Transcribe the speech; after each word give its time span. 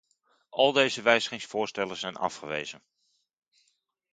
Al 0.49 0.71
deze 0.71 1.01
wijzigingsvoorstellen 1.01 1.95
zijn 1.95 2.15
afgewezen. 2.15 2.81